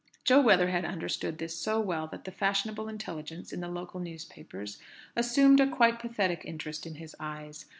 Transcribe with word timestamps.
Jo 0.25 0.41
Weatherhead 0.41 0.83
understood 0.83 1.37
this 1.37 1.55
so 1.59 1.79
well, 1.79 2.07
that 2.07 2.23
the 2.23 2.31
"fashionable 2.31 2.89
intelligence" 2.89 3.53
in 3.53 3.59
the 3.59 3.67
local 3.67 3.99
newspapers 3.99 4.79
assumed 5.15 5.59
a 5.59 5.69
quite 5.69 5.99
pathetic 5.99 6.41
interest 6.43 6.87
in 6.87 6.95
his 6.95 7.15
eyes. 7.19 7.67